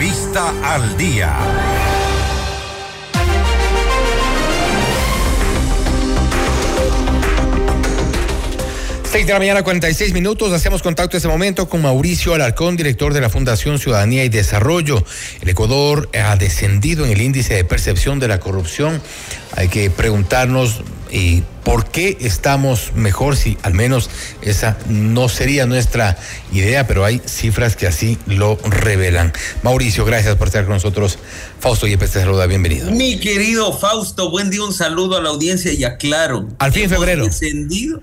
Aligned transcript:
Entrevista 0.00 0.54
al 0.62 0.96
día. 0.96 1.36
6 9.04 9.26
de 9.26 9.32
la 9.34 9.38
mañana, 9.38 9.62
46 9.62 10.14
minutos. 10.14 10.54
Hacemos 10.54 10.80
contacto 10.80 11.16
en 11.16 11.18
este 11.18 11.28
momento 11.28 11.68
con 11.68 11.82
Mauricio 11.82 12.32
Alarcón, 12.32 12.78
director 12.78 13.12
de 13.12 13.20
la 13.20 13.28
Fundación 13.28 13.78
Ciudadanía 13.78 14.24
y 14.24 14.30
Desarrollo. 14.30 15.04
El 15.42 15.50
Ecuador 15.50 16.08
ha 16.18 16.34
descendido 16.36 17.04
en 17.04 17.12
el 17.12 17.20
índice 17.20 17.52
de 17.52 17.64
percepción 17.64 18.18
de 18.20 18.28
la 18.28 18.40
corrupción. 18.40 19.02
Hay 19.54 19.68
que 19.68 19.90
preguntarnos 19.90 20.82
y 21.10 21.42
por 21.64 21.86
qué 21.86 22.16
estamos 22.20 22.92
mejor 22.94 23.36
si 23.36 23.58
al 23.62 23.74
menos 23.74 24.10
esa 24.42 24.78
no 24.88 25.28
sería 25.28 25.66
nuestra 25.66 26.16
idea, 26.52 26.86
pero 26.86 27.04
hay 27.04 27.20
cifras 27.24 27.76
que 27.76 27.86
así 27.86 28.18
lo 28.26 28.58
revelan. 28.64 29.32
Mauricio, 29.62 30.04
gracias 30.04 30.36
por 30.36 30.48
estar 30.48 30.64
con 30.64 30.74
nosotros. 30.74 31.18
Fausto 31.58 31.86
Yepes 31.86 32.12
te 32.12 32.20
saluda, 32.20 32.46
bienvenido. 32.46 32.90
Mi 32.90 33.18
querido 33.18 33.72
Fausto, 33.72 34.30
buen 34.30 34.50
día, 34.50 34.62
un 34.62 34.72
saludo 34.72 35.16
a 35.16 35.20
la 35.20 35.30
audiencia 35.30 35.72
y 35.72 35.84
aclaro. 35.84 36.48
Al 36.58 36.72
fin 36.72 36.88
febrero. 36.88 37.24
Descendido 37.24 38.00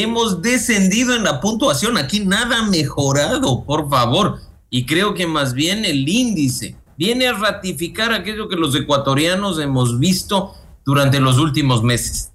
hemos 0.00 0.40
descendido 0.40 1.14
en 1.14 1.22
la 1.22 1.40
puntuación. 1.40 1.98
Aquí 1.98 2.20
nada 2.20 2.62
mejorado, 2.62 3.62
por 3.64 3.90
favor. 3.90 4.40
Y 4.70 4.86
creo 4.86 5.12
que 5.12 5.26
más 5.26 5.52
bien 5.52 5.84
el 5.84 6.08
índice 6.08 6.76
viene 6.96 7.28
a 7.28 7.34
ratificar 7.34 8.12
aquello 8.12 8.48
que 8.48 8.56
los 8.56 8.74
ecuatorianos 8.74 9.60
hemos 9.60 9.98
visto 9.98 10.54
durante 10.84 11.20
los 11.20 11.38
últimos 11.38 11.82
meses, 11.82 12.31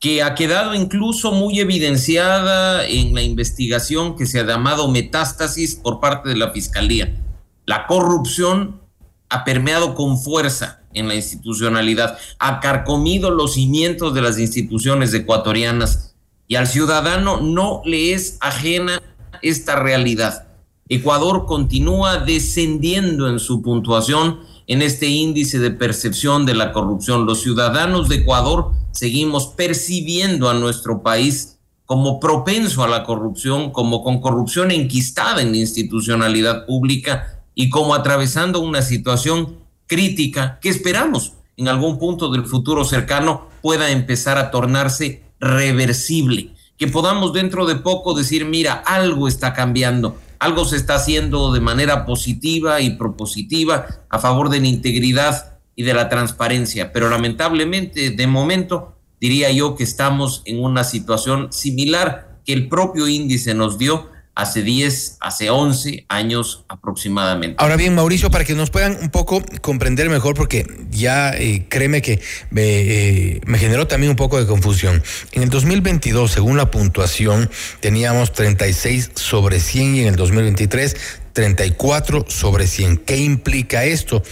que 0.00 0.22
ha 0.22 0.34
quedado 0.34 0.74
incluso 0.74 1.30
muy 1.30 1.60
evidenciada 1.60 2.86
en 2.86 3.14
la 3.14 3.22
investigación 3.22 4.16
que 4.16 4.24
se 4.24 4.40
ha 4.40 4.46
llamado 4.46 4.88
metástasis 4.88 5.76
por 5.76 6.00
parte 6.00 6.30
de 6.30 6.36
la 6.36 6.52
Fiscalía. 6.52 7.22
La 7.66 7.86
corrupción 7.86 8.80
ha 9.28 9.44
permeado 9.44 9.94
con 9.94 10.18
fuerza 10.18 10.80
en 10.94 11.06
la 11.06 11.14
institucionalidad, 11.14 12.18
ha 12.38 12.60
carcomido 12.60 13.30
los 13.30 13.54
cimientos 13.54 14.14
de 14.14 14.22
las 14.22 14.38
instituciones 14.38 15.12
ecuatorianas 15.12 16.16
y 16.48 16.56
al 16.56 16.66
ciudadano 16.66 17.40
no 17.40 17.82
le 17.84 18.14
es 18.14 18.38
ajena 18.40 19.02
esta 19.42 19.76
realidad. 19.76 20.48
Ecuador 20.88 21.44
continúa 21.44 22.16
descendiendo 22.16 23.28
en 23.28 23.38
su 23.38 23.62
puntuación 23.62 24.40
en 24.70 24.82
este 24.82 25.08
índice 25.08 25.58
de 25.58 25.72
percepción 25.72 26.46
de 26.46 26.54
la 26.54 26.70
corrupción. 26.72 27.26
Los 27.26 27.42
ciudadanos 27.42 28.08
de 28.08 28.16
Ecuador 28.18 28.70
seguimos 28.92 29.48
percibiendo 29.48 30.48
a 30.48 30.54
nuestro 30.54 31.02
país 31.02 31.58
como 31.86 32.20
propenso 32.20 32.84
a 32.84 32.88
la 32.88 33.02
corrupción, 33.02 33.72
como 33.72 34.04
con 34.04 34.20
corrupción 34.20 34.70
enquistada 34.70 35.42
en 35.42 35.50
la 35.50 35.56
institucionalidad 35.56 36.66
pública 36.66 37.42
y 37.56 37.68
como 37.68 37.96
atravesando 37.96 38.60
una 38.60 38.82
situación 38.82 39.56
crítica 39.88 40.60
que 40.62 40.68
esperamos 40.68 41.32
en 41.56 41.66
algún 41.66 41.98
punto 41.98 42.30
del 42.30 42.46
futuro 42.46 42.84
cercano 42.84 43.48
pueda 43.62 43.90
empezar 43.90 44.38
a 44.38 44.52
tornarse 44.52 45.24
reversible, 45.40 46.54
que 46.78 46.86
podamos 46.86 47.32
dentro 47.32 47.66
de 47.66 47.74
poco 47.74 48.14
decir, 48.14 48.44
mira, 48.44 48.74
algo 48.74 49.26
está 49.26 49.52
cambiando, 49.52 50.16
algo 50.40 50.64
se 50.64 50.76
está 50.76 50.96
haciendo 50.96 51.52
de 51.52 51.60
manera 51.60 52.06
positiva 52.06 52.80
y 52.80 52.90
propositiva 52.96 53.86
a 54.08 54.18
favor 54.18 54.48
de 54.48 54.60
la 54.60 54.66
integridad 54.66 55.60
y 55.76 55.84
de 55.84 55.94
la 55.94 56.08
transparencia, 56.08 56.92
pero 56.92 57.08
lamentablemente 57.08 58.10
de 58.10 58.26
momento 58.26 58.96
diría 59.20 59.52
yo 59.52 59.76
que 59.76 59.84
estamos 59.84 60.42
en 60.46 60.62
una 60.62 60.82
situación 60.82 61.52
similar 61.52 62.40
que 62.44 62.54
el 62.54 62.68
propio 62.68 63.06
índice 63.06 63.54
nos 63.54 63.78
dio 63.78 64.08
hace 64.40 64.62
10, 64.62 65.18
hace 65.20 65.50
11 65.50 66.06
años 66.08 66.64
aproximadamente. 66.68 67.56
Ahora 67.58 67.76
bien, 67.76 67.94
Mauricio, 67.94 68.30
para 68.30 68.44
que 68.44 68.54
nos 68.54 68.70
puedan 68.70 68.96
un 69.00 69.10
poco 69.10 69.42
comprender 69.60 70.08
mejor, 70.08 70.34
porque 70.34 70.66
ya 70.90 71.30
eh, 71.30 71.66
créeme 71.68 72.00
que 72.00 72.20
eh, 72.56 73.40
me, 73.44 73.58
generó 73.58 73.86
también 73.86 74.10
un 74.10 74.16
poco 74.16 74.38
de 74.38 74.46
confusión. 74.46 75.02
En 75.32 75.42
el 75.42 75.50
2022, 75.50 76.30
según 76.30 76.56
la 76.56 76.70
puntuación, 76.70 77.50
teníamos 77.80 78.32
36 78.32 79.10
sobre 79.14 79.60
100 79.60 79.94
y 79.96 80.00
en 80.00 80.06
el 80.08 80.16
2023 80.16 80.96
34 81.32 82.24
sobre 82.28 82.66
100. 82.66 82.98
¿Qué 82.98 83.18
implica 83.18 83.84
esto? 83.84 84.22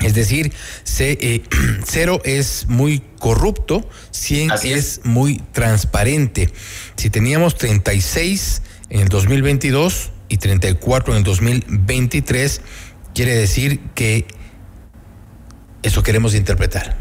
Es 0.00 0.14
decir, 0.14 0.52
eh, 0.98 1.42
cero 1.86 2.20
es 2.24 2.66
muy 2.68 3.02
corrupto, 3.18 3.88
100 4.10 4.50
es. 4.50 4.64
es 4.64 5.00
muy 5.04 5.40
transparente. 5.52 6.50
Si 6.96 7.08
teníamos 7.08 7.56
36 7.56 8.62
en 8.92 9.00
el 9.00 9.08
2022 9.08 10.10
y 10.28 10.36
34 10.36 11.14
en 11.14 11.18
el 11.18 11.24
2023, 11.24 12.60
quiere 13.14 13.34
decir 13.34 13.80
que 13.94 14.26
eso 15.82 16.02
queremos 16.02 16.34
interpretar. 16.34 16.98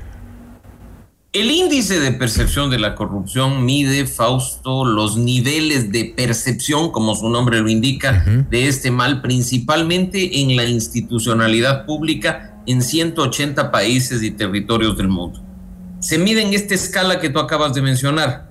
El 1.33 1.51
índice 1.51 1.99
de 1.99 2.13
percepción 2.13 2.69
de 2.69 2.79
la 2.79 2.95
corrupción 2.95 3.65
mide, 3.65 4.07
Fausto, 4.07 4.85
los 4.85 5.17
niveles 5.17 5.91
de 5.91 6.13
percepción, 6.15 6.91
como 6.91 7.13
su 7.13 7.29
nombre 7.29 7.59
lo 7.59 7.67
indica, 7.67 8.23
de 8.49 8.69
este 8.69 8.89
mal, 8.89 9.21
principalmente 9.21 10.41
en 10.41 10.55
la 10.55 10.63
institucionalidad 10.63 11.85
pública 11.85 12.57
en 12.67 12.81
180 12.81 13.69
países 13.69 14.23
y 14.23 14.31
territorios 14.31 14.95
del 14.95 15.09
mundo. 15.09 15.43
Se 15.99 16.17
mide 16.17 16.41
en 16.41 16.53
esta 16.53 16.73
escala 16.73 17.19
que 17.19 17.29
tú 17.29 17.39
acabas 17.39 17.73
de 17.73 17.81
mencionar. 17.81 18.49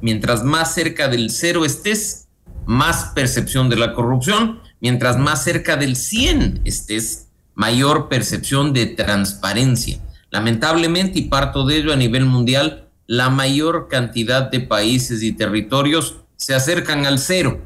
Mientras 0.00 0.42
más 0.44 0.72
cerca 0.72 1.08
del 1.08 1.30
cero 1.30 1.66
estés, 1.66 2.28
más 2.66 3.12
percepción 3.14 3.68
de 3.68 3.76
la 3.76 3.94
corrupción, 3.94 4.60
mientras 4.80 5.18
más 5.18 5.44
cerca 5.44 5.76
del 5.76 5.96
100 5.96 6.62
estés, 6.64 7.28
mayor 7.54 8.08
percepción 8.08 8.72
de 8.72 8.86
transparencia. 8.86 9.98
Lamentablemente, 10.30 11.18
y 11.18 11.22
parto 11.22 11.66
de 11.66 11.78
ello 11.78 11.92
a 11.92 11.96
nivel 11.96 12.24
mundial, 12.24 12.88
la 13.06 13.28
mayor 13.28 13.88
cantidad 13.88 14.50
de 14.50 14.60
países 14.60 15.22
y 15.22 15.32
territorios 15.32 16.16
se 16.36 16.54
acercan 16.54 17.06
al 17.06 17.18
cero. 17.18 17.60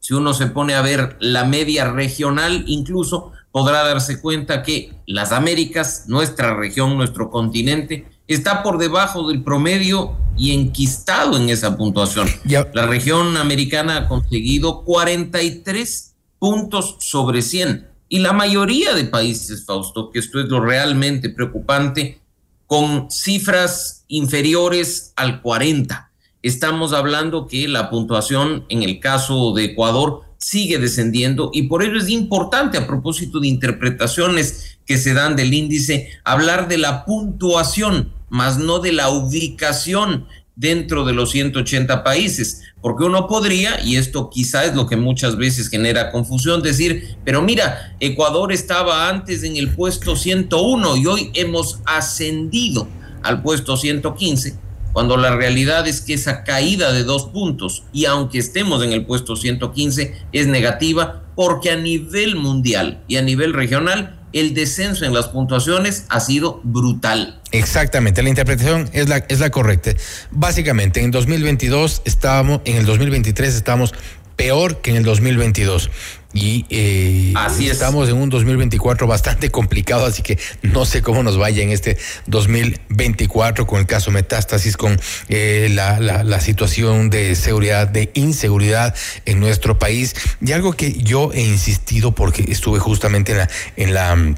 Si 0.00 0.14
uno 0.14 0.32
se 0.32 0.46
pone 0.46 0.74
a 0.74 0.82
ver 0.82 1.16
la 1.20 1.44
media 1.44 1.92
regional, 1.92 2.64
incluso 2.66 3.32
podrá 3.52 3.84
darse 3.84 4.20
cuenta 4.20 4.62
que 4.62 4.94
las 5.06 5.32
Américas, 5.32 6.04
nuestra 6.08 6.54
región, 6.54 6.96
nuestro 6.96 7.30
continente, 7.30 8.06
está 8.26 8.62
por 8.62 8.78
debajo 8.78 9.28
del 9.28 9.42
promedio 9.42 10.16
y 10.40 10.52
enquistado 10.52 11.36
en 11.36 11.50
esa 11.50 11.76
puntuación. 11.76 12.26
La 12.72 12.86
región 12.86 13.36
americana 13.36 13.98
ha 13.98 14.08
conseguido 14.08 14.84
43 14.84 16.14
puntos 16.38 16.96
sobre 17.00 17.42
100 17.42 17.86
y 18.08 18.20
la 18.20 18.32
mayoría 18.32 18.94
de 18.94 19.04
países, 19.04 19.66
Fausto, 19.66 20.10
que 20.10 20.18
esto 20.18 20.40
es 20.40 20.48
lo 20.48 20.60
realmente 20.60 21.28
preocupante, 21.28 22.20
con 22.66 23.10
cifras 23.10 24.04
inferiores 24.08 25.12
al 25.14 25.42
40. 25.42 26.10
Estamos 26.42 26.94
hablando 26.94 27.46
que 27.46 27.68
la 27.68 27.90
puntuación 27.90 28.64
en 28.70 28.82
el 28.82 28.98
caso 28.98 29.52
de 29.52 29.64
Ecuador 29.64 30.22
sigue 30.38 30.78
descendiendo 30.78 31.50
y 31.52 31.64
por 31.64 31.82
ello 31.82 31.98
es 31.98 32.08
importante 32.08 32.78
a 32.78 32.86
propósito 32.86 33.40
de 33.40 33.48
interpretaciones 33.48 34.78
que 34.86 34.96
se 34.96 35.12
dan 35.12 35.36
del 35.36 35.52
índice 35.52 36.08
hablar 36.24 36.66
de 36.66 36.78
la 36.78 37.04
puntuación 37.04 38.14
más 38.30 38.58
no 38.58 38.78
de 38.78 38.92
la 38.92 39.10
ubicación 39.10 40.26
dentro 40.56 41.04
de 41.04 41.14
los 41.14 41.30
180 41.30 42.04
países, 42.04 42.62
porque 42.82 43.04
uno 43.04 43.26
podría, 43.26 43.82
y 43.82 43.96
esto 43.96 44.28
quizá 44.28 44.64
es 44.64 44.74
lo 44.74 44.86
que 44.86 44.96
muchas 44.96 45.36
veces 45.36 45.68
genera 45.68 46.10
confusión, 46.10 46.62
decir, 46.62 47.16
pero 47.24 47.40
mira, 47.40 47.96
Ecuador 47.98 48.52
estaba 48.52 49.08
antes 49.08 49.42
en 49.42 49.56
el 49.56 49.70
puesto 49.74 50.16
101 50.16 50.96
y 50.98 51.06
hoy 51.06 51.30
hemos 51.34 51.80
ascendido 51.86 52.88
al 53.22 53.42
puesto 53.42 53.76
115, 53.76 54.58
cuando 54.92 55.16
la 55.16 55.34
realidad 55.34 55.88
es 55.88 56.02
que 56.02 56.14
esa 56.14 56.44
caída 56.44 56.92
de 56.92 57.04
dos 57.04 57.26
puntos, 57.26 57.84
y 57.92 58.04
aunque 58.04 58.38
estemos 58.38 58.82
en 58.84 58.92
el 58.92 59.06
puesto 59.06 59.36
115, 59.36 60.14
es 60.32 60.46
negativa, 60.46 61.22
porque 61.36 61.70
a 61.70 61.76
nivel 61.76 62.36
mundial 62.36 63.02
y 63.08 63.16
a 63.16 63.22
nivel 63.22 63.54
regional, 63.54 64.19
el 64.32 64.54
descenso 64.54 65.04
en 65.04 65.12
las 65.12 65.28
puntuaciones 65.28 66.04
ha 66.08 66.20
sido 66.20 66.60
brutal. 66.62 67.40
Exactamente, 67.52 68.22
la 68.22 68.28
interpretación 68.28 68.88
es 68.92 69.08
la, 69.08 69.18
es 69.28 69.40
la 69.40 69.50
correcta. 69.50 69.92
Básicamente, 70.30 71.02
en 71.02 71.10
2022 71.10 72.02
estábamos, 72.04 72.60
en 72.64 72.76
el 72.76 72.86
2023 72.86 73.54
estábamos 73.54 73.94
peor 74.36 74.80
que 74.80 74.90
en 74.90 74.96
el 74.96 75.02
2022. 75.02 75.90
Y 76.32 76.64
eh, 76.70 77.32
así 77.36 77.68
estamos 77.68 78.08
en 78.08 78.16
un 78.16 78.30
2024 78.30 79.06
bastante 79.06 79.50
complicado, 79.50 80.06
así 80.06 80.22
que 80.22 80.38
no 80.62 80.84
sé 80.84 81.02
cómo 81.02 81.24
nos 81.24 81.36
vaya 81.36 81.62
en 81.62 81.70
este 81.70 81.98
2024 82.26 83.66
con 83.66 83.80
el 83.80 83.86
caso 83.86 84.12
Metástasis, 84.12 84.76
con 84.76 85.00
eh, 85.28 85.68
la, 85.72 85.98
la, 85.98 86.22
la, 86.22 86.40
situación 86.40 87.10
de 87.10 87.34
seguridad, 87.34 87.88
de 87.88 88.10
inseguridad 88.14 88.94
en 89.24 89.40
nuestro 89.40 89.78
país. 89.78 90.14
Y 90.40 90.52
algo 90.52 90.72
que 90.72 90.92
yo 90.92 91.32
he 91.32 91.42
insistido 91.42 92.12
porque 92.12 92.44
estuve 92.48 92.78
justamente 92.78 93.32
en 93.32 93.38
la, 93.38 93.48
en 93.76 93.94
la 93.94 94.34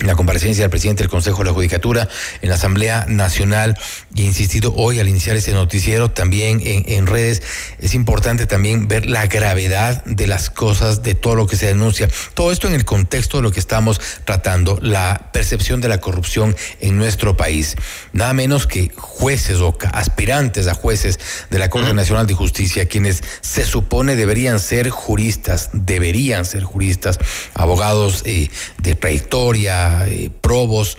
la 0.00 0.14
comparecencia 0.14 0.62
del 0.62 0.70
presidente 0.70 1.02
del 1.02 1.10
Consejo 1.10 1.38
de 1.38 1.46
la 1.46 1.52
Judicatura 1.54 2.06
en 2.42 2.50
la 2.50 2.56
Asamblea 2.56 3.06
Nacional 3.08 3.78
y 4.14 4.22
he 4.22 4.24
insistido 4.26 4.74
hoy 4.76 5.00
al 5.00 5.08
iniciar 5.08 5.36
este 5.36 5.52
noticiero 5.52 6.10
también 6.10 6.60
en, 6.62 7.06
redes, 7.06 7.42
es 7.78 7.94
importante 7.94 8.46
también 8.46 8.88
ver 8.88 9.06
la 9.06 9.26
gravedad 9.26 10.04
de 10.04 10.26
las 10.26 10.50
cosas, 10.50 11.02
de 11.02 11.14
todo 11.14 11.34
lo 11.34 11.46
que 11.46 11.56
se 11.56 11.66
denuncia. 11.66 12.08
Todo 12.34 12.52
esto 12.52 12.68
en 12.68 12.74
el 12.74 12.84
contexto 12.84 13.38
de 13.38 13.42
lo 13.42 13.52
que 13.52 13.60
estamos 13.60 13.98
tratando, 14.26 14.78
la 14.82 15.30
percepción 15.32 15.80
de 15.80 15.88
la 15.88 15.98
corrupción 15.98 16.54
en 16.80 16.98
nuestro 16.98 17.38
país. 17.38 17.74
Nada 18.12 18.34
menos 18.34 18.66
que 18.66 18.90
jueces 18.96 19.60
o 19.60 19.78
aspirantes 19.92 20.66
a 20.66 20.74
jueces 20.74 21.18
de 21.48 21.58
la 21.58 21.70
Corte 21.70 21.94
Nacional 21.94 22.26
de 22.26 22.34
Justicia, 22.34 22.86
quienes 22.86 23.22
se 23.40 23.64
supone 23.64 24.14
deberían 24.14 24.60
ser 24.60 24.90
juristas, 24.90 25.70
deberían 25.72 26.44
ser 26.44 26.64
juristas, 26.64 27.18
abogados 27.54 28.22
eh, 28.26 28.50
de 28.78 28.94
trayectoria, 28.94 29.85
eh, 30.08 30.30
probos, 30.40 30.96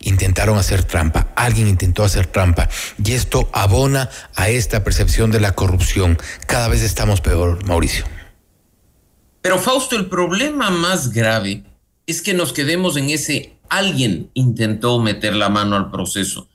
intentaron 0.00 0.58
hacer 0.58 0.84
trampa, 0.84 1.32
alguien 1.34 1.68
intentó 1.68 2.04
hacer 2.04 2.26
trampa 2.26 2.68
y 3.02 3.12
esto 3.12 3.48
abona 3.52 4.10
a 4.34 4.48
esta 4.48 4.84
percepción 4.84 5.30
de 5.30 5.40
la 5.40 5.52
corrupción. 5.52 6.18
Cada 6.46 6.68
vez 6.68 6.82
estamos 6.82 7.20
peor, 7.20 7.64
Mauricio. 7.66 8.04
Pero 9.42 9.58
Fausto, 9.58 9.96
el 9.96 10.06
problema 10.06 10.70
más 10.70 11.12
grave 11.12 11.64
es 12.06 12.22
que 12.22 12.34
nos 12.34 12.52
quedemos 12.52 12.96
en 12.96 13.10
ese 13.10 13.54
alguien 13.68 14.30
intentó 14.34 15.00
meter 15.00 15.34
la 15.34 15.48
mano 15.48 15.76
al 15.76 15.90
proceso. 15.90 16.48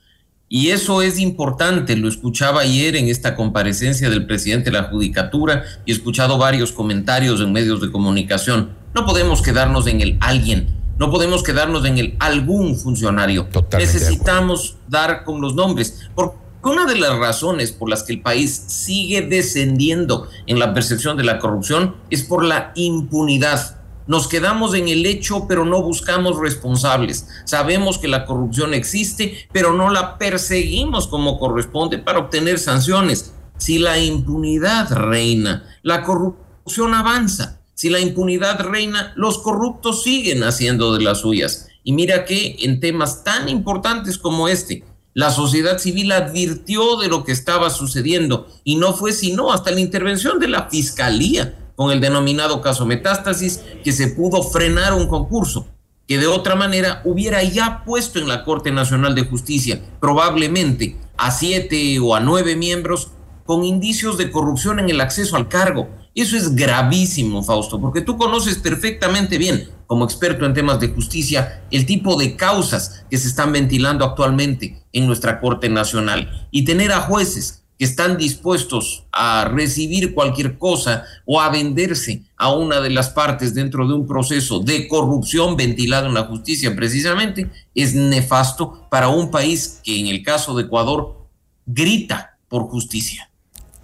Y 0.48 0.70
eso 0.70 1.00
es 1.00 1.20
importante, 1.20 1.96
lo 1.96 2.08
escuchaba 2.08 2.62
ayer 2.62 2.96
en 2.96 3.06
esta 3.06 3.36
comparecencia 3.36 4.10
del 4.10 4.26
presidente 4.26 4.70
de 4.70 4.78
la 4.78 4.88
Judicatura 4.88 5.62
y 5.86 5.92
he 5.92 5.94
escuchado 5.94 6.38
varios 6.38 6.72
comentarios 6.72 7.40
en 7.40 7.52
medios 7.52 7.80
de 7.80 7.92
comunicación. 7.92 8.70
No 8.92 9.06
podemos 9.06 9.42
quedarnos 9.42 9.86
en 9.86 10.00
el 10.00 10.18
alguien 10.20 10.79
no 11.00 11.10
podemos 11.10 11.42
quedarnos 11.42 11.86
en 11.86 11.96
el 11.96 12.16
algún 12.20 12.76
funcionario. 12.76 13.48
Necesitamos 13.72 14.76
dar 14.86 15.24
con 15.24 15.40
los 15.40 15.54
nombres. 15.54 16.10
Porque 16.14 16.36
una 16.62 16.84
de 16.84 16.96
las 16.96 17.16
razones 17.18 17.72
por 17.72 17.88
las 17.88 18.02
que 18.02 18.12
el 18.12 18.20
país 18.20 18.64
sigue 18.66 19.22
descendiendo 19.22 20.28
en 20.46 20.58
la 20.58 20.74
percepción 20.74 21.16
de 21.16 21.24
la 21.24 21.38
corrupción 21.38 21.96
es 22.10 22.22
por 22.22 22.44
la 22.44 22.72
impunidad. 22.74 23.80
Nos 24.06 24.28
quedamos 24.28 24.74
en 24.74 24.88
el 24.88 25.06
hecho, 25.06 25.46
pero 25.48 25.64
no 25.64 25.80
buscamos 25.80 26.38
responsables. 26.38 27.26
Sabemos 27.44 27.96
que 27.96 28.08
la 28.08 28.26
corrupción 28.26 28.74
existe, 28.74 29.48
pero 29.52 29.72
no 29.72 29.88
la 29.88 30.18
perseguimos 30.18 31.06
como 31.06 31.38
corresponde 31.38 31.96
para 31.96 32.18
obtener 32.18 32.58
sanciones. 32.58 33.32
Si 33.56 33.78
la 33.78 33.98
impunidad 33.98 34.92
reina, 34.92 35.64
la 35.82 36.02
corrupción 36.02 36.92
avanza. 36.92 37.59
Si 37.80 37.88
la 37.88 37.98
impunidad 37.98 38.60
reina, 38.60 39.14
los 39.16 39.38
corruptos 39.38 40.02
siguen 40.02 40.44
haciendo 40.44 40.92
de 40.92 41.02
las 41.02 41.20
suyas. 41.20 41.68
Y 41.82 41.94
mira 41.94 42.26
que 42.26 42.56
en 42.60 42.78
temas 42.78 43.24
tan 43.24 43.48
importantes 43.48 44.18
como 44.18 44.48
este, 44.48 44.84
la 45.14 45.30
sociedad 45.30 45.78
civil 45.78 46.12
advirtió 46.12 46.98
de 46.98 47.08
lo 47.08 47.24
que 47.24 47.32
estaba 47.32 47.70
sucediendo 47.70 48.46
y 48.64 48.76
no 48.76 48.92
fue 48.92 49.12
sino 49.12 49.50
hasta 49.50 49.70
la 49.70 49.80
intervención 49.80 50.38
de 50.38 50.48
la 50.48 50.68
fiscalía 50.68 51.72
con 51.74 51.90
el 51.90 52.02
denominado 52.02 52.60
caso 52.60 52.84
Metástasis 52.84 53.62
que 53.82 53.92
se 53.92 54.08
pudo 54.08 54.42
frenar 54.42 54.92
un 54.92 55.06
concurso 55.06 55.66
que 56.06 56.18
de 56.18 56.26
otra 56.26 56.56
manera 56.56 57.00
hubiera 57.06 57.42
ya 57.44 57.82
puesto 57.86 58.18
en 58.18 58.28
la 58.28 58.44
Corte 58.44 58.72
Nacional 58.72 59.14
de 59.14 59.24
Justicia 59.24 59.80
probablemente 60.00 60.98
a 61.16 61.30
siete 61.30 61.98
o 61.98 62.14
a 62.14 62.20
nueve 62.20 62.56
miembros 62.56 63.12
con 63.46 63.64
indicios 63.64 64.18
de 64.18 64.30
corrupción 64.30 64.80
en 64.80 64.90
el 64.90 65.00
acceso 65.00 65.36
al 65.36 65.48
cargo 65.48 65.88
eso 66.14 66.36
es 66.36 66.54
gravísimo, 66.54 67.42
Fausto, 67.42 67.80
porque 67.80 68.00
tú 68.00 68.16
conoces 68.16 68.58
perfectamente 68.58 69.38
bien, 69.38 69.68
como 69.86 70.04
experto 70.04 70.44
en 70.44 70.54
temas 70.54 70.80
de 70.80 70.88
justicia, 70.88 71.62
el 71.70 71.86
tipo 71.86 72.16
de 72.16 72.36
causas 72.36 73.04
que 73.08 73.16
se 73.16 73.28
están 73.28 73.52
ventilando 73.52 74.04
actualmente 74.04 74.82
en 74.92 75.06
nuestra 75.06 75.40
Corte 75.40 75.68
Nacional. 75.68 76.48
Y 76.50 76.64
tener 76.64 76.92
a 76.92 77.00
jueces 77.00 77.62
que 77.78 77.84
están 77.84 78.18
dispuestos 78.18 79.04
a 79.12 79.46
recibir 79.46 80.12
cualquier 80.12 80.58
cosa 80.58 81.04
o 81.24 81.40
a 81.40 81.48
venderse 81.48 82.24
a 82.36 82.52
una 82.52 82.80
de 82.80 82.90
las 82.90 83.08
partes 83.10 83.54
dentro 83.54 83.86
de 83.86 83.94
un 83.94 84.06
proceso 84.06 84.60
de 84.60 84.86
corrupción 84.86 85.56
ventilado 85.56 86.06
en 86.06 86.14
la 86.14 86.24
justicia 86.24 86.74
precisamente, 86.76 87.50
es 87.74 87.94
nefasto 87.94 88.86
para 88.90 89.08
un 89.08 89.30
país 89.30 89.80
que 89.82 89.98
en 89.98 90.08
el 90.08 90.22
caso 90.22 90.54
de 90.54 90.64
Ecuador 90.64 91.26
grita 91.64 92.36
por 92.48 92.64
justicia 92.64 93.29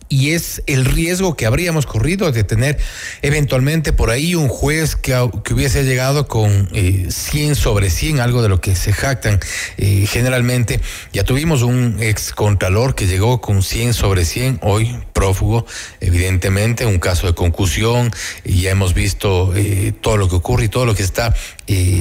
y 0.08 0.30
es 0.30 0.62
el 0.66 0.84
riesgo 0.84 1.36
que 1.36 1.46
habríamos 1.46 1.86
corrido 1.86 2.30
de 2.30 2.44
tener 2.44 2.78
eventualmente 3.22 3.92
por 3.92 4.10
ahí 4.10 4.34
un 4.34 4.48
juez 4.48 4.96
que, 4.96 5.12
que 5.44 5.54
hubiese 5.54 5.84
llegado 5.84 6.28
con 6.28 6.68
100 6.68 7.52
eh, 7.52 7.54
sobre 7.54 7.90
100, 7.90 8.20
algo 8.20 8.42
de 8.42 8.48
lo 8.48 8.60
que 8.60 8.76
se 8.76 8.92
jactan 8.92 9.40
eh, 9.76 10.06
generalmente. 10.08 10.80
Ya 11.12 11.24
tuvimos 11.24 11.62
un 11.62 11.96
ex 12.00 12.32
contralor 12.32 12.94
que 12.94 13.06
llegó 13.06 13.40
con 13.40 13.62
100 13.62 13.94
sobre 13.94 14.24
100, 14.24 14.60
hoy 14.62 14.96
prófugo, 15.12 15.66
evidentemente, 16.00 16.86
un 16.86 16.98
caso 16.98 17.26
de 17.26 17.34
concusión, 17.34 18.12
y 18.44 18.62
ya 18.62 18.70
hemos 18.70 18.94
visto 18.94 19.52
eh, 19.56 19.92
todo 20.00 20.16
lo 20.16 20.28
que 20.28 20.36
ocurre 20.36 20.66
y 20.66 20.68
todo 20.68 20.86
lo 20.86 20.94
que 20.94 21.02
está 21.02 21.34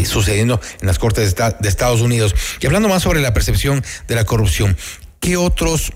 sucediendo 0.05 0.61
en 0.79 0.87
las 0.87 0.99
Cortes 0.99 1.35
de 1.35 1.67
Estados 1.67 2.01
Unidos. 2.01 2.35
Y 2.59 2.67
hablando 2.67 2.87
más 2.87 3.01
sobre 3.01 3.19
la 3.19 3.33
percepción 3.33 3.83
de 4.07 4.15
la 4.15 4.23
corrupción, 4.23 4.77
¿qué 5.19 5.37
otros 5.37 5.91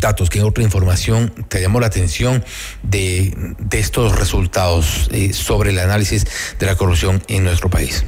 datos, 0.00 0.30
¿qué 0.30 0.42
otra 0.42 0.62
información 0.64 1.32
te 1.48 1.60
llamó 1.60 1.80
la 1.80 1.86
atención 1.86 2.44
de, 2.82 3.54
estos 3.72 4.16
resultados 4.16 5.08
eh, 5.12 5.32
sobre 5.32 5.70
el 5.70 5.78
análisis 5.78 6.26
de 6.58 6.66
la 6.66 6.76
corrupción 6.76 7.22
en 7.28 7.44
nuestro 7.44 7.68
país? 7.68 8.04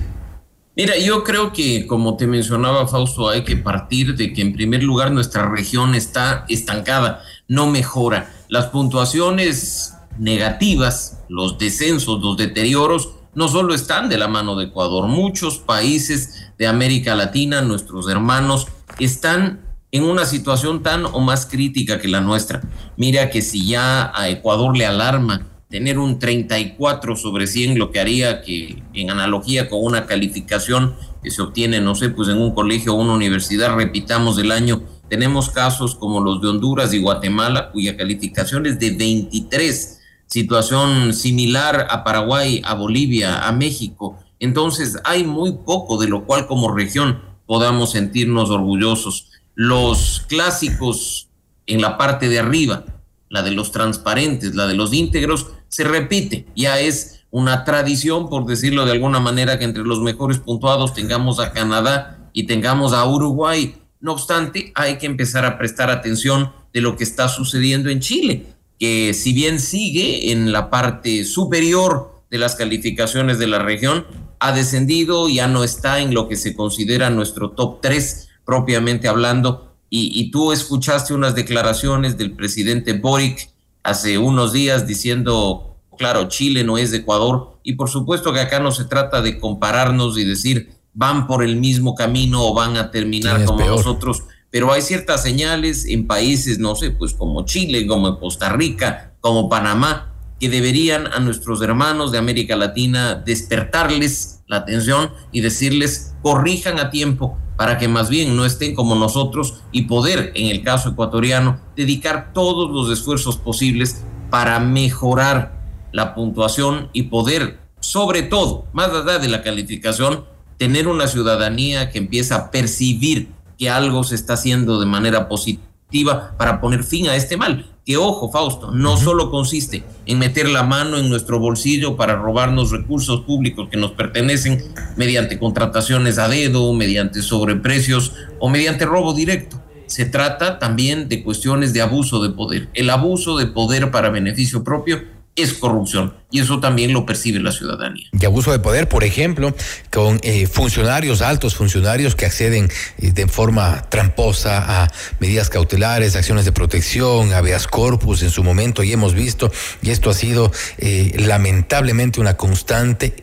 Mira, 0.77 0.99
yo 0.99 1.25
creo 1.25 1.55
que, 1.55 1.87
como 1.87 2.17
te 2.17 2.27
mencionaba 2.27 2.87
Fausto, 2.87 3.31
hay 3.31 3.45
que 3.45 3.57
partir 3.57 4.15
de 4.15 4.35
que 4.35 4.43
en 4.43 4.53
primer 4.53 4.83
lugar 4.83 5.11
nuestra 5.11 5.49
región 5.49 5.95
está 5.95 6.45
estancada, 6.49 7.23
no 7.49 7.67
mejora. 7.67 8.31
Las 8.49 8.67
puntuaciones 8.67 9.95
negativas, 10.19 11.23
los 11.29 11.57
descensos, 11.57 12.21
los 12.23 12.37
deterioros, 12.37 13.11
no 13.35 13.49
solo 13.49 13.75
están 13.75 14.09
de 14.09 14.19
la 14.19 14.29
mano 14.29 14.55
de 14.57 14.67
Ecuador, 14.67 15.09
muchos 15.09 15.59
países 15.59 16.47
de 16.59 16.67
América 16.67 17.15
Latina, 17.15 17.63
nuestros 17.63 18.09
hermanos, 18.09 18.67
están 18.99 19.61
en 19.97 20.05
una 20.05 20.27
situación 20.27 20.83
tan 20.83 21.07
o 21.07 21.21
más 21.21 21.47
crítica 21.47 21.99
que 21.99 22.09
la 22.09 22.21
nuestra. 22.21 22.61
Mira 22.97 23.31
que 23.31 23.43
si 23.43 23.67
ya 23.67 24.13
a 24.15 24.29
Ecuador 24.29 24.77
le 24.77 24.87
alarma 24.87 25.47
tener 25.69 25.99
un 25.99 26.19
34 26.19 27.17
sobre 27.17 27.47
100, 27.47 27.79
lo 27.79 27.91
que 27.91 28.01
haría 28.01 28.43
que 28.43 28.83
en 28.93 29.11
analogía 29.11 29.69
con 29.69 29.83
una 29.83 30.07
calificación 30.07 30.95
que 31.23 31.31
se 31.31 31.43
obtiene, 31.43 31.81
no 31.81 31.95
sé, 31.95 32.11
pues 32.11 32.29
en 32.29 32.39
un 32.39 32.55
colegio 32.55 32.95
o 32.95 33.01
una 33.01 33.15
universidad, 33.15 33.75
repitamos 33.75 34.39
el 34.39 34.53
año, 34.53 34.83
tenemos 35.09 35.51
casos 35.51 35.95
como 35.97 36.21
los 36.21 36.41
de 36.41 36.49
Honduras 36.49 36.93
y 36.93 37.01
Guatemala, 37.01 37.71
cuya 37.73 37.97
calificación 37.97 38.67
es 38.67 38.79
de 38.79 38.91
23, 38.91 40.01
situación 40.27 41.15
similar 41.15 41.87
a 41.91 42.05
Paraguay, 42.05 42.61
a 42.65 42.75
Bolivia, 42.75 43.47
a 43.47 43.53
México. 43.53 44.19
Entonces 44.39 44.99
hay 45.05 45.25
muy 45.25 45.53
poco 45.65 45.99
de 45.99 46.09
lo 46.09 46.27
cual 46.27 46.47
como 46.47 46.73
región 46.73 47.23
podamos 47.47 47.93
sentirnos 47.93 48.51
orgullosos 48.51 49.31
los 49.57 50.23
clásicos 50.29 51.31
en 51.67 51.81
la 51.81 51.99
parte 51.99 52.29
de 52.29 52.39
arriba, 52.39 52.85
la 53.29 53.43
de 53.43 53.51
los 53.51 53.73
transparentes, 53.73 54.55
la 54.55 54.69
de 54.69 54.75
los 54.75 54.93
íntegros, 54.93 55.49
se 55.69 55.83
repite. 55.83 56.47
Ya 56.55 56.79
es 56.79 57.25
una 57.31 57.65
tradición, 57.65 58.29
por 58.29 58.47
decirlo 58.47 58.85
de 58.85 58.93
alguna 58.93 59.19
manera, 59.19 59.59
que 59.59 59.65
entre 59.65 59.83
los 59.83 60.01
mejores 60.01 60.39
puntuados 60.39 60.95
tengamos 60.95 61.41
a 61.41 61.53
Canadá 61.53 62.31
y 62.33 62.45
tengamos 62.45 62.93
a 62.93 63.05
Uruguay. 63.07 63.75
No 63.99 64.13
obstante, 64.13 64.73
hay 64.75 64.99
que 64.99 65.07
empezar 65.07 65.45
a 65.45 65.59
prestar 65.59 65.91
atención 65.91 66.53
de 66.73 66.83
lo 66.83 66.97
que 66.97 67.05
está 67.05 67.29
sucediendo 67.29 67.89
en 67.89 68.01
Chile, 68.01 68.47
que 68.79 69.15
si 69.15 69.33
bien 69.33 69.59
sigue 69.59 70.31
en 70.33 70.53
la 70.53 70.69
parte 70.69 71.25
superior 71.25 72.23
de 72.31 72.39
las 72.39 72.57
calificaciones 72.57 73.39
de 73.39 73.47
la 73.47 73.59
región, 73.59 74.07
ha 74.39 74.53
descendido, 74.53 75.31
ya 75.31 75.49
no 75.49 75.65
está 75.65 76.01
en 76.01 76.13
lo 76.13 76.29
que 76.29 76.37
se 76.37 76.55
considera 76.55 77.09
nuestro 77.09 77.53
top 77.53 77.81
3 77.81 78.29
propiamente 78.47 79.09
hablando. 79.09 79.75
Y, 79.91 80.31
tú 80.31 80.53
escuchaste 80.53 81.15
unas 81.15 81.35
declaraciones 81.35 82.19
del 82.19 82.33
presidente 82.33 82.93
Boric 82.95 83.51
hace 83.83 84.19
unos 84.19 84.53
días 84.53 84.87
diciendo, 84.87 85.77
claro, 85.97 86.29
Chile 86.29 86.65
no 86.65 86.77
es 86.77 86.91
de 86.91 86.99
Ecuador. 86.99 87.59
Y 87.63 87.75
por 87.75 87.89
supuesto 87.89 88.33
que 88.33 88.41
acá 88.41 88.61
no 88.61 88.73
se 88.73 88.85
trata 88.85 89.23
de 89.23 89.39
compararnos 89.39 90.19
y 90.19 90.25
decir, 90.25 90.75
van 90.93 91.27
por 91.27 91.43
el 91.43 91.57
mismo 91.57 91.95
camino 91.95 92.45
o 92.45 92.55
van 92.55 92.77
a 92.77 92.91
terminar 92.91 93.45
como 93.45 93.65
nosotros. 93.65 94.25
Pero 94.51 94.73
hay 94.73 94.83
ciertas 94.83 95.23
señales 95.23 95.87
en 95.87 96.07
países, 96.07 96.59
no 96.59 96.75
sé, 96.75 96.91
pues 96.91 97.15
como 97.15 97.45
Chile, 97.45 97.87
como 97.87 98.19
Costa 98.19 98.51
Rica, 98.51 99.15
como 99.21 99.49
Panamá, 99.49 100.13
que 100.39 100.49
deberían 100.49 101.07
a 101.07 101.21
nuestros 101.21 101.63
hermanos 101.63 102.13
de 102.13 102.19
América 102.19 102.57
Latina 102.57 103.15
despertarles 103.15 104.41
la 104.47 104.59
atención 104.59 105.11
y 105.33 105.41
decirles, 105.41 106.15
corrijan 106.23 106.79
a 106.79 106.91
tiempo, 106.91 107.39
para 107.57 107.79
que 107.79 107.89
más 107.89 108.09
bien 108.09 108.37
no 108.37 108.45
estén 108.45 108.75
como 108.75 108.95
nosotros 108.95 109.63
y 109.73 109.83
poder, 109.83 110.33
en 110.35 110.49
el 110.49 110.63
caso 110.63 110.91
ecuatoriano, 110.91 111.61
dedicar 111.75 112.33
todos 112.33 112.71
los 112.71 112.97
esfuerzos 112.97 113.37
posibles 113.37 114.05
para 114.31 114.59
mejorar 114.61 115.57
la 115.93 116.15
puntuación 116.15 116.91
y 116.93 117.05
poder, 117.05 117.59
sobre 117.81 118.23
todo, 118.23 118.67
más 118.73 118.91
allá 118.91 119.19
de 119.19 119.29
la 119.29 119.43
calificación, 119.43 120.25
tener 120.59 120.89
una 120.89 121.07
ciudadanía 121.07 121.91
que 121.91 121.99
empieza 121.99 122.37
a 122.37 122.51
percibir 122.51 123.31
que 123.59 123.71
algo 123.71 124.05
se 124.05 124.15
está 124.15 124.35
haciendo 124.35 124.79
de 124.79 124.87
manera 124.87 125.29
positiva 125.29 126.35
para 126.37 126.61
poner 126.61 126.85
fin 126.85 127.09
a 127.09 127.17
este 127.17 127.37
mal. 127.37 127.76
Que 127.87 127.97
ojo, 127.97 128.33
Fausto, 128.33 128.73
no 128.73 128.97
solo 128.97 129.31
consiste 129.31 129.85
en 130.07 130.19
meter 130.19 130.49
la 130.49 130.65
mano 130.65 130.99
en 130.99 131.09
nuestro 131.09 131.39
bolsillo 131.39 131.97
para 131.97 132.17
robarnos 132.17 132.73
recursos 132.73 133.21
públicos 133.21 133.69
que 133.71 133.77
nos 133.77 133.93
pertenecen 133.93 134.61
mediante 134.97 135.39
contrataciones 135.39 136.19
a 136.19 136.27
dedo, 136.27 136.73
mediante 136.73 137.23
sobreprecios 137.23 138.13
o 138.41 138.49
mediante 138.49 138.87
robo 138.87 139.15
directo. 139.15 139.63
Se 139.87 140.05
trata 140.05 140.59
también 140.59 141.09
de 141.09 141.23
cuestiones 141.23 141.73
de 141.73 141.83
abuso 141.83 142.21
de 142.21 142.31
poder. 142.31 142.69
El 142.75 142.91
abuso 142.91 143.39
de 143.39 143.47
poder 143.47 143.93
para 143.93 144.11
beneficio 144.11 144.65
propio 144.65 145.05
es 145.37 145.53
corrupción 145.53 146.15
y 146.31 146.41
eso 146.41 146.59
también 146.59 146.93
lo 146.93 147.07
percibe 147.07 147.39
la 147.39 147.53
ciudadanía. 147.53 148.09
Y 148.13 148.25
abuso 148.25 148.51
de 148.51 148.59
poder, 148.59 148.89
por 148.89 149.05
ejemplo, 149.05 149.55
con 149.93 150.19
eh, 150.23 150.47
funcionarios, 150.47 151.23
altos 151.23 151.55
funcionarios 151.55 152.17
que 152.17 152.27
acceden 152.27 152.69
eh, 152.99 153.13
de 153.13 153.29
forma 153.29 153.83
tramposa 153.89 154.83
a 154.83 154.93
medidas 155.21 155.49
cautelares, 155.49 156.17
acciones 156.17 156.45
de 156.45 156.53
protección, 156.53 157.33
habeas 157.33 157.69
corpus 157.69 158.23
en 158.23 158.31
su 158.31 158.43
momento 158.43 158.83
y 158.83 158.93
hemos 158.93 159.15
visto, 159.15 159.53
y 159.83 159.91
esto 159.91 160.11
ha 160.11 160.15
sido 160.15 160.51
eh, 160.79 161.15
lamentablemente 161.19 162.21
una 162.21 162.37
constante 162.37 163.15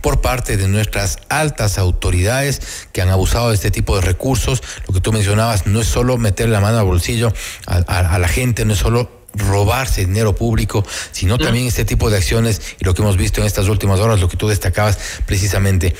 por 0.00 0.20
parte 0.20 0.56
de 0.56 0.68
nuestras 0.68 1.18
altas 1.28 1.78
autoridades 1.78 2.88
que 2.92 3.00
han 3.00 3.08
abusado 3.08 3.48
de 3.48 3.54
este 3.54 3.70
tipo 3.70 3.96
de 3.96 4.02
recursos. 4.02 4.62
Lo 4.86 4.92
que 4.92 5.00
tú 5.00 5.12
mencionabas 5.12 5.66
no 5.66 5.80
es 5.80 5.86
solo 5.86 6.18
meter 6.18 6.48
la 6.48 6.60
mano 6.60 6.78
al 6.78 6.84
bolsillo 6.84 7.32
a 7.66 8.18
la 8.18 8.28
gente, 8.28 8.64
no 8.64 8.74
es 8.74 8.78
solo 8.80 9.23
robarse 9.34 10.06
dinero 10.06 10.34
público, 10.34 10.84
sino 11.12 11.38
también 11.38 11.66
este 11.66 11.84
tipo 11.84 12.10
de 12.10 12.18
acciones 12.18 12.60
y 12.80 12.84
lo 12.84 12.94
que 12.94 13.02
hemos 13.02 13.16
visto 13.16 13.40
en 13.40 13.46
estas 13.46 13.68
últimas 13.68 14.00
horas, 14.00 14.20
lo 14.20 14.28
que 14.28 14.36
tú 14.36 14.48
destacabas 14.48 14.98
precisamente 15.26 15.94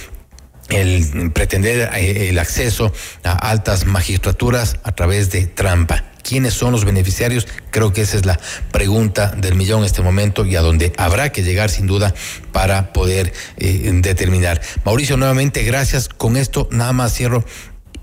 el 0.68 1.30
pretender 1.32 1.90
eh, 1.94 2.28
el 2.30 2.38
acceso 2.38 2.92
a 3.22 3.32
altas 3.32 3.84
magistraturas 3.86 4.76
a 4.82 4.92
través 4.92 5.30
de 5.30 5.46
trampa. 5.46 6.04
¿Quiénes 6.22 6.54
son 6.54 6.72
los 6.72 6.86
beneficiarios? 6.86 7.46
Creo 7.70 7.92
que 7.92 8.00
esa 8.00 8.16
es 8.16 8.24
la 8.24 8.40
pregunta 8.72 9.34
del 9.36 9.56
millón 9.56 9.80
en 9.80 9.84
este 9.84 10.00
momento 10.00 10.46
y 10.46 10.56
a 10.56 10.62
donde 10.62 10.94
habrá 10.96 11.30
que 11.32 11.42
llegar 11.42 11.68
sin 11.68 11.86
duda 11.86 12.14
para 12.50 12.94
poder 12.94 13.34
eh, 13.58 13.90
determinar. 13.92 14.62
Mauricio, 14.86 15.18
nuevamente 15.18 15.62
gracias. 15.64 16.08
Con 16.08 16.38
esto 16.38 16.66
nada 16.70 16.94
más 16.94 17.12
cierro 17.12 17.44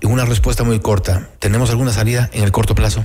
una 0.04 0.24
respuesta 0.24 0.62
muy 0.62 0.78
corta. 0.78 1.30
¿Tenemos 1.40 1.70
alguna 1.70 1.92
salida 1.92 2.30
en 2.32 2.44
el 2.44 2.52
corto 2.52 2.76
plazo? 2.76 3.02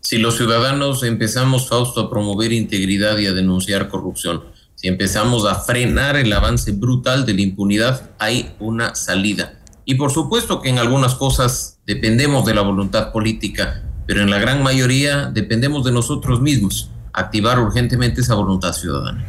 Si 0.00 0.18
los 0.18 0.36
ciudadanos 0.36 1.02
empezamos, 1.02 1.68
Fausto, 1.68 2.00
a 2.00 2.10
promover 2.10 2.52
integridad 2.52 3.18
y 3.18 3.26
a 3.26 3.32
denunciar 3.32 3.88
corrupción, 3.88 4.44
si 4.74 4.86
empezamos 4.88 5.44
a 5.44 5.56
frenar 5.56 6.16
el 6.16 6.32
avance 6.32 6.72
brutal 6.72 7.26
de 7.26 7.34
la 7.34 7.40
impunidad, 7.40 8.10
hay 8.18 8.54
una 8.60 8.94
salida. 8.94 9.60
Y 9.84 9.96
por 9.96 10.12
supuesto 10.12 10.62
que 10.62 10.68
en 10.68 10.78
algunas 10.78 11.14
cosas 11.14 11.80
dependemos 11.86 12.46
de 12.46 12.54
la 12.54 12.60
voluntad 12.62 13.10
política, 13.10 13.82
pero 14.06 14.22
en 14.22 14.30
la 14.30 14.38
gran 14.38 14.62
mayoría 14.62 15.26
dependemos 15.26 15.84
de 15.84 15.92
nosotros 15.92 16.40
mismos, 16.40 16.90
activar 17.12 17.58
urgentemente 17.58 18.20
esa 18.20 18.34
voluntad 18.34 18.72
ciudadana. 18.72 19.26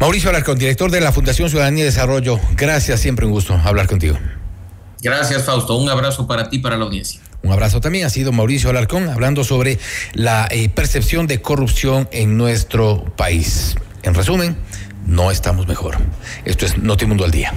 Mauricio 0.00 0.30
Alarcón, 0.30 0.58
director 0.58 0.90
de 0.90 1.00
la 1.00 1.12
Fundación 1.12 1.48
Ciudadanía 1.48 1.84
y 1.84 1.86
Desarrollo, 1.86 2.40
gracias, 2.56 3.00
siempre 3.00 3.24
un 3.24 3.32
gusto 3.32 3.54
hablar 3.54 3.86
contigo. 3.86 4.18
Gracias, 5.02 5.44
Fausto. 5.44 5.76
Un 5.76 5.90
abrazo 5.90 6.26
para 6.26 6.48
ti 6.48 6.56
y 6.56 6.58
para 6.60 6.76
la 6.76 6.84
audiencia. 6.84 7.20
Un 7.42 7.52
abrazo 7.52 7.80
también. 7.80 8.06
Ha 8.06 8.10
sido 8.10 8.30
Mauricio 8.30 8.70
Alarcón 8.70 9.08
hablando 9.08 9.42
sobre 9.42 9.78
la 10.14 10.46
eh, 10.50 10.68
percepción 10.68 11.26
de 11.26 11.42
corrupción 11.42 12.08
en 12.12 12.38
nuestro 12.38 13.04
país. 13.16 13.74
En 14.04 14.14
resumen, 14.14 14.56
no 15.04 15.32
estamos 15.32 15.66
mejor. 15.66 15.98
Esto 16.44 16.66
es 16.66 16.78
Notimundo 16.78 17.24
al 17.24 17.32
Día. 17.32 17.52